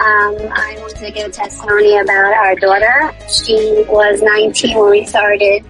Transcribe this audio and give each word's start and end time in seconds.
Um, 0.00 0.34
I 0.54 0.76
want 0.78 0.96
to 0.96 1.10
give 1.10 1.26
a 1.26 1.30
testimony 1.30 1.98
about 1.98 2.32
our 2.32 2.54
daughter. 2.54 3.14
She 3.28 3.84
was 3.86 4.22
19 4.22 4.78
when 4.78 4.90
we 4.90 5.04
started 5.04 5.62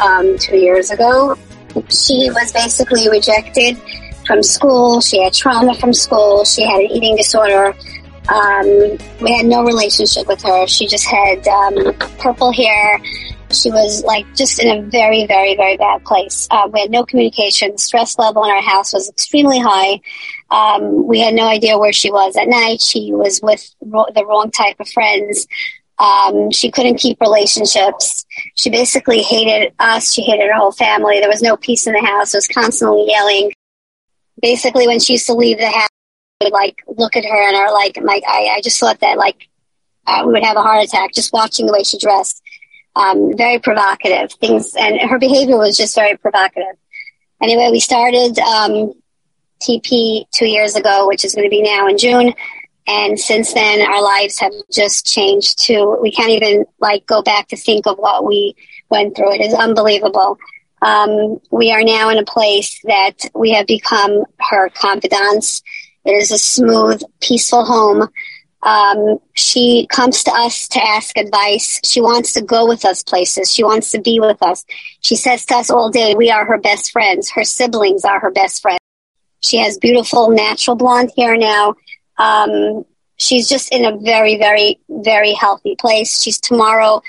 um, 0.00 0.38
two 0.38 0.56
years 0.56 0.92
ago. 0.92 1.36
She 1.90 2.30
was 2.30 2.52
basically 2.52 3.08
rejected 3.08 3.76
from 4.26 4.44
school. 4.44 5.00
She 5.00 5.20
had 5.20 5.32
trauma 5.32 5.74
from 5.74 5.92
school. 5.92 6.44
She 6.44 6.62
had 6.62 6.82
an 6.82 6.90
eating 6.92 7.16
disorder. 7.16 7.74
Um, 8.28 8.98
we 9.20 9.36
had 9.36 9.46
no 9.46 9.64
relationship 9.64 10.28
with 10.28 10.40
her. 10.42 10.68
She 10.68 10.86
just 10.86 11.06
had 11.06 11.44
um, 11.48 11.94
purple 12.20 12.52
hair. 12.52 13.00
She 13.52 13.70
was 13.70 14.02
like 14.04 14.26
just 14.34 14.58
in 14.58 14.68
a 14.68 14.82
very, 14.82 15.26
very, 15.26 15.56
very 15.56 15.76
bad 15.76 16.04
place. 16.04 16.48
Uh, 16.50 16.68
we 16.72 16.80
had 16.80 16.90
no 16.90 17.04
communication. 17.04 17.78
Stress 17.78 18.18
level 18.18 18.44
in 18.44 18.50
our 18.50 18.62
house 18.62 18.92
was 18.92 19.08
extremely 19.08 19.58
high. 19.58 20.00
Um, 20.50 21.06
we 21.06 21.20
had 21.20 21.34
no 21.34 21.46
idea 21.46 21.78
where 21.78 21.92
she 21.92 22.10
was 22.10 22.36
at 22.36 22.48
night. 22.48 22.80
She 22.80 23.12
was 23.12 23.40
with 23.42 23.74
ro- 23.80 24.06
the 24.14 24.24
wrong 24.24 24.50
type 24.50 24.80
of 24.80 24.88
friends. 24.88 25.46
Um, 25.98 26.50
she 26.50 26.70
couldn't 26.70 26.96
keep 26.96 27.20
relationships. 27.20 28.24
She 28.56 28.70
basically 28.70 29.22
hated 29.22 29.72
us. 29.78 30.12
She 30.12 30.22
hated 30.22 30.48
her 30.48 30.58
whole 30.58 30.72
family. 30.72 31.20
There 31.20 31.28
was 31.28 31.42
no 31.42 31.56
peace 31.56 31.86
in 31.86 31.92
the 31.92 32.00
house. 32.00 32.34
It 32.34 32.38
was 32.38 32.48
constantly 32.48 33.06
yelling. 33.06 33.52
Basically, 34.40 34.86
when 34.86 34.98
she 34.98 35.14
used 35.14 35.26
to 35.26 35.34
leave 35.34 35.58
the 35.58 35.70
house, 35.70 35.88
we 36.40 36.46
would 36.46 36.52
like 36.52 36.82
look 36.88 37.16
at 37.16 37.24
her 37.24 37.48
and 37.48 37.56
are 37.56 37.72
like, 37.72 37.98
my, 38.02 38.20
I, 38.26 38.54
I 38.56 38.60
just 38.60 38.80
thought 38.80 39.00
that 39.00 39.16
like 39.16 39.48
uh, 40.06 40.24
we 40.26 40.32
would 40.32 40.44
have 40.44 40.56
a 40.56 40.62
heart 40.62 40.84
attack 40.84 41.12
just 41.12 41.32
watching 41.32 41.66
the 41.66 41.72
way 41.72 41.84
she 41.84 41.98
dressed. 41.98 42.42
Um, 42.94 43.36
very 43.36 43.58
provocative 43.58 44.32
things, 44.34 44.74
and 44.74 45.00
her 45.00 45.18
behavior 45.18 45.56
was 45.56 45.76
just 45.76 45.94
very 45.94 46.16
provocative. 46.16 46.76
Anyway, 47.40 47.70
we 47.72 47.80
started 47.80 48.38
um, 48.38 48.92
TP 49.62 50.26
two 50.30 50.46
years 50.46 50.76
ago, 50.76 51.06
which 51.06 51.24
is 51.24 51.34
going 51.34 51.46
to 51.46 51.50
be 51.50 51.62
now 51.62 51.86
in 51.88 51.96
June. 51.96 52.34
And 52.86 53.18
since 53.18 53.52
then, 53.52 53.80
our 53.80 54.02
lives 54.02 54.38
have 54.40 54.52
just 54.72 55.06
changed 55.06 55.58
to, 55.66 55.96
we 56.02 56.10
can't 56.10 56.30
even 56.30 56.64
like 56.80 57.06
go 57.06 57.22
back 57.22 57.48
to 57.48 57.56
think 57.56 57.86
of 57.86 57.96
what 57.96 58.24
we 58.24 58.56
went 58.90 59.16
through. 59.16 59.34
It 59.34 59.40
is 59.40 59.54
unbelievable. 59.54 60.38
Um, 60.82 61.40
we 61.50 61.70
are 61.72 61.84
now 61.84 62.10
in 62.10 62.18
a 62.18 62.24
place 62.24 62.80
that 62.84 63.14
we 63.34 63.52
have 63.52 63.68
become 63.68 64.24
her 64.50 64.68
confidants. 64.70 65.62
It 66.04 66.10
is 66.12 66.32
a 66.32 66.38
smooth, 66.38 67.02
peaceful 67.20 67.64
home. 67.64 68.08
Um, 68.62 69.18
she 69.34 69.86
comes 69.90 70.22
to 70.24 70.30
us 70.32 70.68
to 70.68 70.82
ask 70.82 71.16
advice. 71.16 71.80
She 71.84 72.00
wants 72.00 72.32
to 72.34 72.42
go 72.42 72.66
with 72.66 72.84
us 72.84 73.02
places. 73.02 73.52
She 73.52 73.64
wants 73.64 73.90
to 73.90 74.00
be 74.00 74.20
with 74.20 74.40
us. 74.42 74.64
She 75.00 75.16
says 75.16 75.44
to 75.46 75.56
us 75.56 75.70
all 75.70 75.90
day, 75.90 76.14
we 76.14 76.30
are 76.30 76.44
her 76.44 76.58
best 76.58 76.92
friends. 76.92 77.30
Her 77.30 77.44
siblings 77.44 78.04
are 78.04 78.20
her 78.20 78.30
best 78.30 78.62
friends. 78.62 78.78
She 79.42 79.58
has 79.58 79.78
beautiful 79.78 80.30
natural 80.30 80.76
blonde 80.76 81.10
hair 81.16 81.36
now. 81.36 81.74
Um, 82.18 82.84
she's 83.16 83.48
just 83.48 83.72
in 83.72 83.84
a 83.84 83.96
very, 83.96 84.36
very, 84.38 84.78
very 84.88 85.32
healthy 85.32 85.74
place. 85.76 86.22
She's 86.22 86.40
tomorrow. 86.40 87.02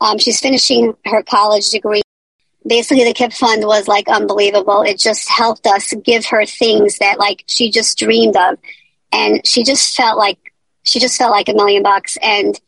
Um, 0.00 0.18
she's 0.18 0.40
finishing 0.40 0.94
her 1.06 1.22
college 1.22 1.70
degree. 1.70 2.02
Basically, 2.66 3.04
the 3.04 3.14
KIP 3.14 3.32
fund 3.32 3.64
was 3.64 3.88
like 3.88 4.08
unbelievable. 4.08 4.82
It 4.82 4.98
just 4.98 5.28
helped 5.30 5.66
us 5.66 5.94
give 6.04 6.26
her 6.26 6.44
things 6.44 6.98
that 6.98 7.18
like 7.18 7.44
she 7.46 7.70
just 7.70 7.98
dreamed 7.98 8.36
of, 8.36 8.58
and 9.10 9.46
she 9.46 9.64
just 9.64 9.96
felt 9.96 10.18
like 10.18 10.38
she 10.88 11.00
just 11.00 11.18
felt 11.18 11.30
like 11.30 11.48
a 11.48 11.54
million 11.54 11.82
bucks. 11.82 12.16
And 12.22 12.58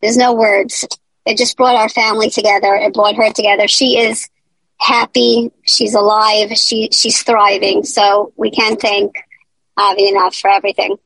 there's 0.00 0.16
no 0.16 0.34
words. 0.34 0.86
It 1.26 1.36
just 1.36 1.56
brought 1.56 1.76
our 1.76 1.88
family 1.88 2.30
together. 2.30 2.74
It 2.74 2.94
brought 2.94 3.16
her 3.16 3.32
together. 3.32 3.68
She 3.68 3.98
is 3.98 4.28
happy. 4.78 5.50
She's 5.62 5.94
alive. 5.94 6.56
She 6.56 6.88
she's 6.92 7.22
thriving. 7.22 7.84
So 7.84 8.32
we 8.36 8.50
can't 8.50 8.80
thank 8.80 9.16
Avi 9.76 10.08
enough 10.08 10.34
for 10.34 10.50
everything 10.50 10.96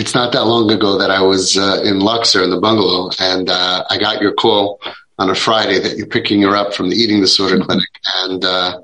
it's 0.00 0.14
not 0.14 0.32
that 0.32 0.44
long 0.44 0.70
ago 0.70 0.98
that 0.98 1.10
I 1.10 1.20
was 1.20 1.58
uh, 1.58 1.82
in 1.84 2.00
Luxor 2.00 2.42
in 2.42 2.50
the 2.50 2.58
bungalow, 2.58 3.10
and 3.18 3.50
uh, 3.50 3.84
I 3.90 3.98
got 3.98 4.22
your 4.22 4.32
call 4.32 4.80
on 5.18 5.28
a 5.28 5.34
Friday 5.34 5.78
that 5.78 5.98
you're 5.98 6.06
picking 6.06 6.40
her 6.42 6.56
up 6.56 6.72
from 6.72 6.88
the 6.88 6.96
eating 6.96 7.20
disorder 7.20 7.56
mm-hmm. 7.56 7.66
clinic, 7.66 7.88
and 8.16 8.44
uh, 8.44 8.80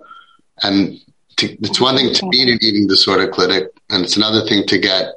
and 0.63 1.01
to, 1.39 1.47
it's 1.63 1.81
one 1.81 1.97
thing 1.97 2.13
to 2.13 2.29
be 2.29 2.43
in 2.43 2.51
an 2.51 2.59
eating 2.61 2.87
disorder 2.87 3.27
clinic, 3.29 3.69
and 3.89 4.05
it's 4.05 4.17
another 4.19 4.47
thing 4.47 4.67
to 4.67 4.79
get 4.79 5.15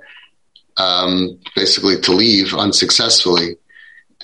um, 0.80 1.40
basically 1.56 2.00
to 2.02 2.12
leave 2.12 2.56
unsuccessfully. 2.56 3.58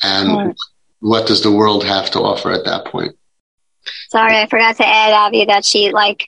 And 0.01 0.55
what 0.99 1.27
does 1.27 1.43
the 1.43 1.51
world 1.51 1.83
have 1.83 2.09
to 2.11 2.19
offer 2.19 2.51
at 2.51 2.65
that 2.65 2.85
point? 2.85 3.15
Sorry, 4.09 4.37
I 4.37 4.47
forgot 4.47 4.77
to 4.77 4.87
add, 4.87 5.13
Avi, 5.13 5.45
that 5.45 5.63
she 5.63 5.91
like 5.91 6.27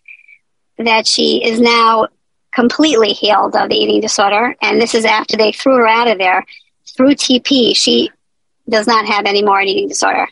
that 0.78 1.08
she 1.08 1.44
is 1.44 1.60
now 1.60 2.08
completely 2.54 3.10
healed 3.10 3.56
of 3.56 3.70
the 3.70 3.76
eating 3.76 4.02
disorder. 4.02 4.56
And 4.62 4.80
this 4.80 4.94
is 4.94 5.06
after 5.06 5.38
they 5.38 5.52
threw 5.52 5.78
her 5.78 5.88
out 5.88 6.08
of 6.08 6.18
there 6.18 6.46
through 6.96 7.16
TP. 7.16 7.76
She 7.76 8.12
does 8.70 8.86
not 8.86 9.06
have 9.06 9.26
any 9.26 9.44
more 9.44 9.60
an 9.60 9.68
eating 9.68 9.88
disorder. 9.88 10.28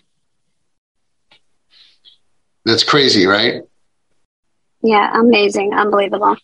That's 2.63 2.83
crazy, 2.83 3.25
right? 3.25 3.63
Yeah, 4.81 5.19
amazing, 5.19 5.73
unbelievable. 5.73 6.35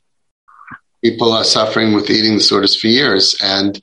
People 1.03 1.31
are 1.31 1.43
suffering 1.43 1.93
with 1.93 2.09
eating 2.09 2.37
disorders 2.37 2.75
for 2.75 2.87
years. 2.87 3.35
And 3.43 3.81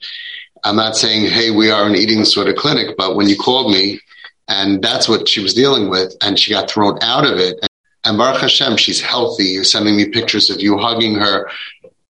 I'm 0.63 0.75
not 0.75 0.95
saying, 0.95 1.29
hey, 1.29 1.51
we 1.51 1.69
are 1.69 1.85
an 1.85 1.95
eating 1.95 2.19
disorder 2.19 2.53
clinic, 2.53 2.95
but 2.97 3.15
when 3.15 3.29
you 3.29 3.37
called 3.37 3.71
me 3.71 3.99
and 4.47 4.81
that's 4.81 5.07
what 5.07 5.27
she 5.27 5.41
was 5.41 5.53
dealing 5.53 5.89
with 5.89 6.15
and 6.21 6.39
she 6.39 6.51
got 6.51 6.69
thrown 6.69 6.97
out 7.01 7.25
of 7.25 7.37
it. 7.37 7.59
And 8.03 8.17
Baruch 8.17 8.41
Hashem, 8.41 8.77
she's 8.77 9.01
healthy. 9.01 9.45
You're 9.45 9.63
sending 9.63 9.95
me 9.95 10.09
pictures 10.09 10.49
of 10.49 10.61
you 10.61 10.77
hugging 10.77 11.15
her. 11.15 11.49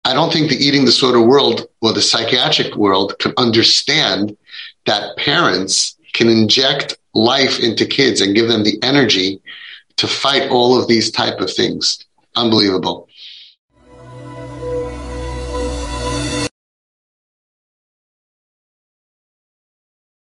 I 0.06 0.14
don't 0.14 0.32
think 0.32 0.50
the 0.50 0.56
eating 0.56 0.86
disorder 0.86 1.22
world 1.22 1.68
or 1.82 1.92
the 1.92 2.02
psychiatric 2.02 2.76
world 2.76 3.18
can 3.20 3.34
understand 3.38 4.38
that 4.86 5.18
parents 5.18 5.98
can 6.14 6.30
inject 6.30 6.98
life 7.14 7.60
into 7.60 7.86
kids 7.86 8.22
and 8.22 8.36
give 8.36 8.48
them 8.48 8.64
the 8.64 8.80
energy 8.82 9.42
to 9.98 10.08
fight 10.08 10.50
all 10.50 10.80
of 10.80 10.88
these 10.88 11.12
type 11.12 11.40
of 11.42 11.52
things. 11.52 12.06
Unbelievable. 12.36 13.09